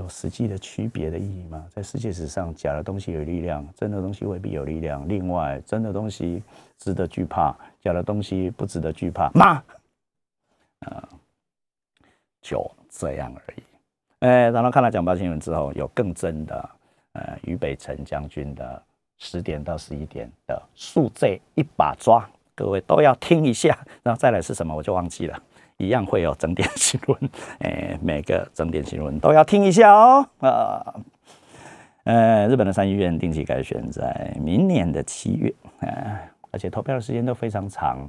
[0.00, 1.66] 有实际的区别的意义吗？
[1.68, 5.06] 在世界史上，假的东西有力量，真的东西未必有力量。
[5.06, 6.42] 另外，真的东西
[6.78, 9.62] 值得惧怕，假的东西不值得惧怕吗？
[10.80, 11.06] 啊，
[12.40, 13.62] 就这样而已。
[14.20, 16.70] 哎，然后看了讲报新闻之后，有更真的，
[17.12, 18.82] 呃，俞北辰将军的
[19.18, 22.26] 十点到十一点的数字一把抓。
[22.54, 25.42] 各位都要听一下，然后再来是什么我就忘记了，
[25.80, 30.28] 一样会有整点新闻， 哎，每个整点新闻都要听一下哦。
[30.40, 30.94] 啊，
[32.04, 38.08] 呃，日本的参议院定期改选在明年的七月，哎，而且投票的时间都非常长，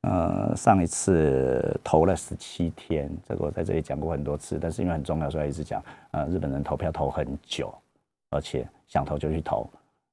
[0.00, 5.82] 呃，上一次投了十七天，这个我在这里讲过很多次，但是因为很重要，所以一直讲。
[6.10, 7.72] 呃，日本人投票投很久，
[8.30, 9.70] 而且想投就去投。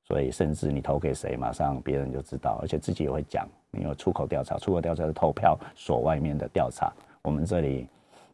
[0.08, 3.48] 所以，甚至你投给谁，马上别人就知道，而且自己也会讲。
[3.72, 6.92] 你有出口调查，出口调查是投票所外面的调查。
[7.22, 7.88] 我们这里，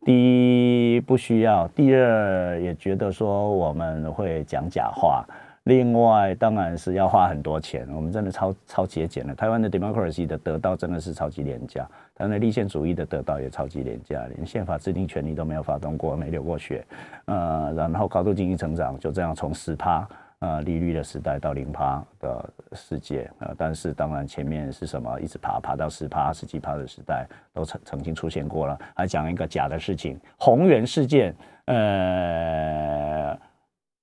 [0.03, 5.25] 第一不需要，第二也觉得说我们会讲假话。
[5.63, 7.87] 另外，当然是要花很多钱。
[7.91, 9.33] 我们真的超超节俭的。
[9.33, 11.81] 台湾的 democracy 的得到真的是超级廉价，
[12.13, 16.85] 台湾的立宪主义的得到也超级廉价，连宪法制定权利都没有发动过，没流过血。
[17.25, 20.07] 呃，然后高度经济成长就这样从十趴。
[20.39, 28.77] 呃，利率的时代到零趴的世界，呃，但是当然前面是什么，一直爬爬到十趴、十几趴的时代，都曾曾经出现过了。
[28.93, 31.33] 还讲一个假的事情，宏源事件，
[31.65, 33.35] 呃，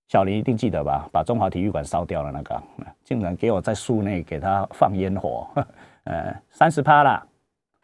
[0.08, 1.06] 小林一定记得吧？
[1.12, 2.62] 把中华体育馆烧掉了那个，
[3.04, 5.46] 竟然给我在树内给他放烟火，
[6.04, 7.24] 呃，三十趴啦，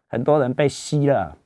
[0.08, 1.36] 很多人被吸了，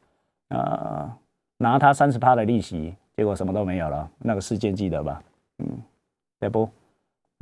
[0.49, 1.13] 呃，
[1.59, 4.09] 拿他三十趴的利息，结果什么都没有了。
[4.19, 5.23] 那个事件记得吧？
[5.59, 5.67] 嗯，
[6.39, 6.71] 对不？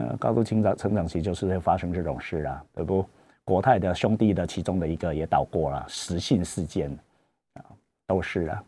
[0.01, 3.05] 呃，高度成长成长期就是会发生这种事啊，对不？
[3.45, 6.91] 国泰的兄弟的其中的一个也倒过了，实信事件
[7.55, 7.61] 啊，
[8.07, 8.63] 都是啊，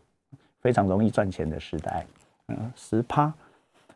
[0.61, 2.05] 非常容易赚钱的时代。
[2.49, 3.33] 嗯，十趴，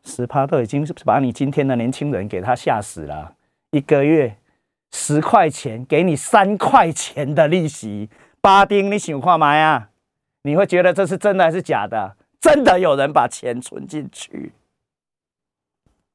[0.04, 3.36] 十趴都已经是不是把你今天的年轻人给他吓死了。
[3.72, 4.36] 一个月
[4.94, 8.10] 十块钱，给你三块钱的利息，
[8.42, 9.90] 巴丁，你想看吗呀？
[10.44, 12.16] 你会觉得这是真的还是假的？
[12.40, 14.54] 真的有人把钱存进去？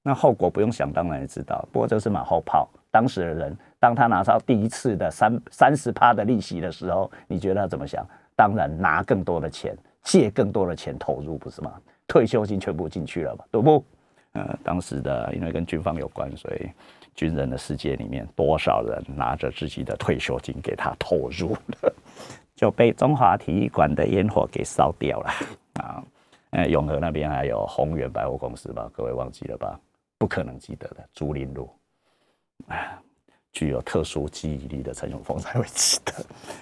[0.03, 1.67] 那后果不用想，当然也知道。
[1.73, 2.69] 不过这是马后炮。
[2.91, 8.07] 当时的人，当他拿到第一次的三三十趴的利息的时候，你觉得他怎么想？
[8.37, 11.73] 当然拿更多的钱，借更多的钱投入，不是吗？
[12.07, 13.85] 退休金全部进去了嘛，对不？
[14.33, 16.69] 呃，当时的因为跟军方有关，所以
[17.15, 21.93] 军人的世界里面，多少人拿着自己的退休金给他投入了，
[22.55, 25.31] 就被中华体育馆的烟火给烧掉了
[25.75, 26.03] 啊！
[26.51, 28.91] 呃，永和那边还有宏源百货公司吧？
[28.93, 29.79] 各位忘记了吧？
[30.23, 31.69] 不可能记得的，竹林路，
[32.69, 33.03] 啊，
[33.51, 36.15] 具有特殊记忆力的陈永峰才会记得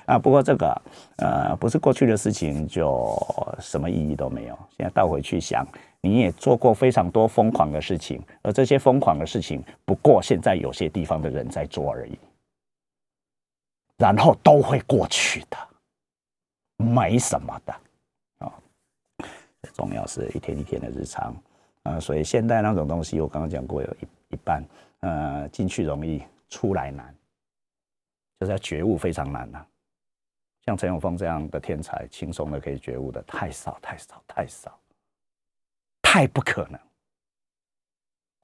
[0.06, 0.18] 啊。
[0.18, 0.82] 不过这个，
[1.18, 3.14] 呃，不是过去的事情，就
[3.60, 4.58] 什么意义都没有。
[4.74, 5.62] 现在倒回去想，
[6.00, 12.18] 你也做过非常多疯狂的事情，而这些疯狂的事情，不过现在有些地方的人在做而已，
[13.98, 15.58] 然后都会过去的，
[16.78, 17.74] 没什么的
[18.38, 18.54] 啊。
[19.74, 21.36] 重要是一天一天的日常。
[21.84, 24.64] 啊，所以现代那种东西，我刚刚讲过，有一一半，
[25.00, 27.14] 呃，进去容易，出来难，
[28.38, 29.64] 就是要觉悟非常难呐。
[30.66, 34.78] 像陈永峰这样的天才，轻松的可以觉悟的太少太少太少，
[36.02, 36.78] 太不可能。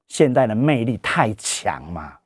[0.09, 2.19] 现代的魅力太强嘛，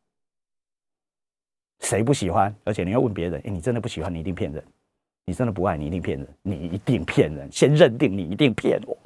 [1.81, 2.55] 谁不喜欢？
[2.63, 4.15] 而且你要问别人，哎，你真的不喜欢？
[4.15, 4.65] 你一定骗人。
[5.25, 5.77] 你真的不爱？
[5.77, 6.29] 你一定骗人。
[6.43, 7.51] 你一定骗人。
[7.51, 8.97] 先认定你一定骗我。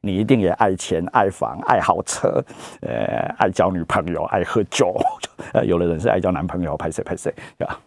[0.00, 2.42] 你一定也爱钱、爱房、爱好车，
[2.82, 4.94] 呃，爱交女朋友、爱喝酒，
[5.52, 7.80] 呃，有的人是爱交男朋友，拍谁拍谁，对吧？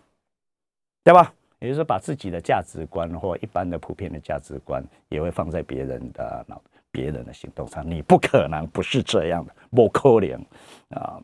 [1.03, 1.33] 对吧？
[1.59, 6.59] 也就是说，把自己的价值观或一般的普遍的价值观，也会放在别人的脑、
[6.91, 7.87] 别人的行动上。
[7.87, 10.33] 你不可能不是这样的，不可能
[10.89, 11.21] 啊！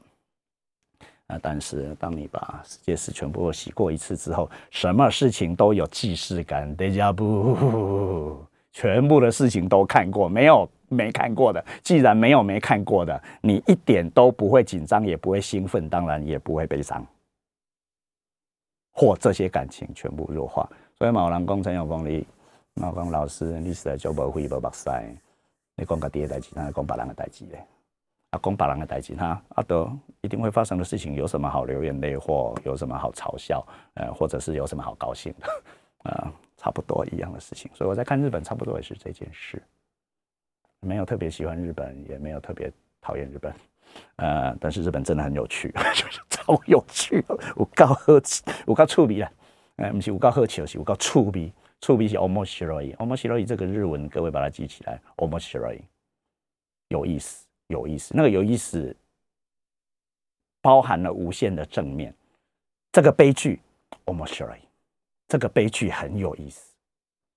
[1.25, 8.45] 啊，但是当你把世界史全部洗过一次之后，什么事情都有既视感，大家不，
[8.77, 10.69] 全部的事情都看过，没有。
[10.89, 17.05] 没看过的，既然没有没看过的，你一点都不会紧张，也不会兴奋，当然也不会悲伤，
[18.93, 20.65] 或这些感情全部弱化。
[20.97, 22.25] 所以，马兰公陈永峰，你
[22.75, 24.89] 我讲老师，你实在教无会无目屎，
[25.75, 27.67] 你讲家己的代志，哪讲别人的代志咧？
[28.29, 33.61] 啊，讲别人的代志，他啊都一定会发生的事情，有什么好流眼泪，或有什么好嘲笑，
[33.95, 37.71] 呃，或者是有什么好高兴的，啊，差不多一样的事情。
[37.73, 39.61] 所以我在看日本，差不多也是这件事，
[40.81, 43.53] 没有特别喜欢日本，也没有特别讨厌日本，
[44.17, 47.23] 呃，但是日本真的很有趣， 就是超有趣，
[47.55, 49.31] 我够好奇，我够趣味啦，
[49.77, 55.79] 呃，不是我够好奇，是我够趣味，趣味是 omoshiroi，omoshiroi 这个日文各位把它记起来，omoshiroi
[56.89, 57.45] 有意思。
[57.69, 58.95] 有意思，那个有意思，
[60.61, 62.15] 包含了无限的正面。
[62.93, 63.59] 这个悲剧
[64.05, 64.37] ，almost
[65.27, 66.73] 这个悲剧很有意思。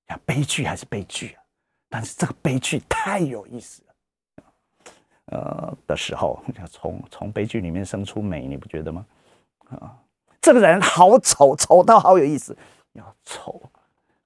[0.06, 1.42] 呀，悲剧还是悲剧啊？
[1.88, 4.44] 但是这个悲剧太有意思了。
[5.26, 9.06] 呃，的时候，从从悲剧里面生出美，你不觉得吗？
[9.70, 9.96] 啊，
[10.40, 12.56] 这个人好丑，丑到好有意思。
[12.92, 13.62] 要丑，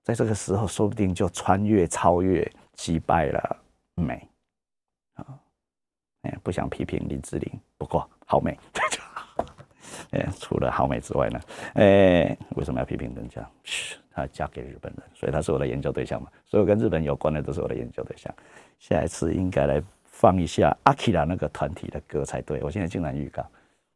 [0.03, 3.57] 在这个时候，说不定就穿越、超越、击败了
[3.95, 4.29] 美
[5.15, 5.27] 啊！
[6.23, 6.35] 哎。
[6.43, 8.59] 不想批评林志玲，不过好美。
[10.39, 11.41] 除了好美之外呢，
[11.75, 13.47] 哎，为什么要批评人家？
[14.13, 16.29] 她嫁给日本人，所以她是我的研究对象嘛。
[16.45, 18.33] 所有跟日本有关的都是我的研究对象。
[18.79, 22.63] 下一次应该来放一下阿基拉那个团体的歌才对。
[22.63, 23.45] 我现在竟然预告，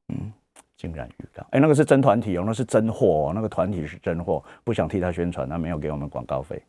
[0.09, 0.33] 嗯，
[0.77, 1.47] 竟然预告。
[1.51, 4.43] 哎，那个是真团体哦，那是真货哦，那个团体是真货。
[4.65, 6.63] 不想替他宣传，他没有给我们广告费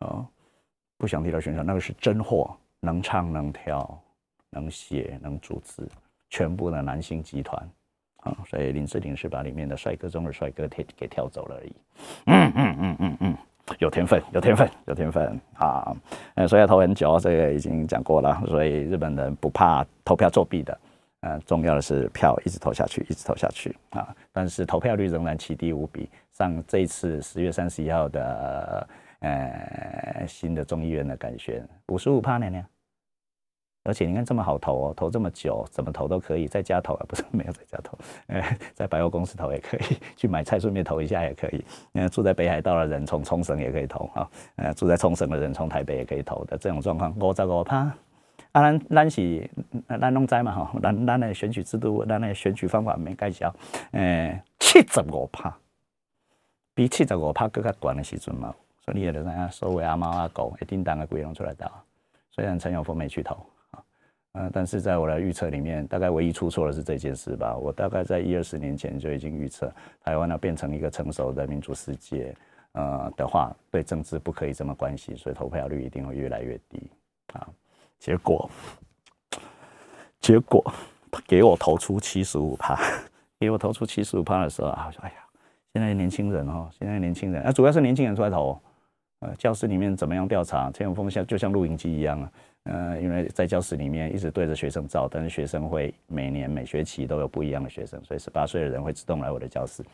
[0.00, 0.26] 哦。
[0.96, 4.00] 不想替他宣传，那个是真货，能唱能跳。
[4.48, 5.86] 能写能组织
[6.30, 7.68] 全部的男性集团
[8.26, 11.72] 啊，所以林志玲是把里面的帅哥中的帅哥给给跳走了而已。
[12.26, 13.36] 嗯嗯嗯嗯嗯，
[13.78, 15.96] 有天分，有天分，有天分啊！
[16.34, 18.42] 呃，所以要投很久，这个已经讲过了。
[18.46, 20.78] 所以日本人不怕投票作弊的，
[21.20, 24.14] 嗯，重要的是票一直投下去，一直投下去啊！
[24.32, 26.08] 但是投票率仍然奇低无比。
[26.32, 28.88] 上这一次十月三十一号的
[29.20, 32.64] 呃新的众议院的改选，五十五趴呢呢。
[33.86, 41.64] 而且你看这么好投哦，投这么久，怎么投都可以，在家投啊，不是没有在家投， 哎，在百货公司投也可以，去买菜顺便投一下也可以。
[41.92, 47.76] 嗯， 住在北海道的人从冲绳也可以投啊，呃，住在冲绳的人从台北也可以投的这种状况，五十五趴。
[48.52, 49.50] 啊，咱咱是
[50.00, 53.54] 咱拢知嘛哈，咱咱的选举制度，咱的选举方法没介绍，
[53.92, 55.54] 诶，七十五趴，
[56.74, 61.68] 比七十五趴更加悬的时阵嘛，所以你也得知所谓阿猫阿狗一定当个鬼龙出来投，
[62.30, 63.36] 虽然陈永峰没去投。
[64.38, 67.56] 嗯，但是在我的预测里面，大概唯一出错的是这件事吧。
[67.56, 69.72] 我大概在一二十年前就已经预测，
[70.04, 72.36] 台湾要变成一个成熟的民主世界，
[72.72, 76.82] 呃的话，对政治不可以这么关心，所以投票率一定会越来越低
[77.32, 77.48] 啊。
[77.98, 78.50] 结果，
[80.20, 80.62] 结果
[81.10, 82.78] 他给我投出七十五趴，
[83.40, 85.16] 给我投出七十五趴的时候啊，我说哎呀，
[85.72, 88.60] 现在年轻人哦，现在年轻人，啊，主要是年轻人出来投，
[89.20, 90.70] 呃，教室里面怎么样调查？
[90.72, 92.30] 陈永峰像就像录影机一样啊。
[92.66, 99.84] 呃，因为在教室里面一直对着学生照，但是学生会每年每学期都有不一样的学生，所以十八岁的人会自动来我的教室。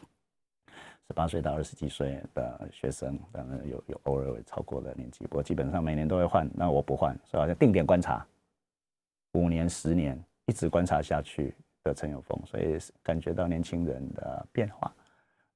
[1.09, 6.49] 十八岁到二十几岁的学生，当然有有偶尔会超过的年纪，不过基本上每年都会换。
[6.55, 8.27] 那我不换，所以好像定点观察，
[9.33, 11.55] 五年、十年一直观察下去
[11.85, 14.91] 的陈友峰，所以感觉到年轻人的变化。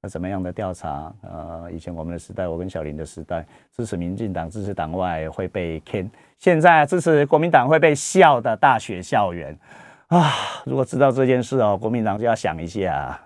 [0.09, 1.13] 怎么样的调查？
[1.23, 3.45] 呃，以前我们的时代，我跟小林的时代，
[3.77, 9.57] 支持民进党、支持党外会被坑，现在支持国民党会被笑的大学校园
[10.09, 10.33] 啊！
[10.65, 13.19] 如果知道这件事哦，国民党就要想一下，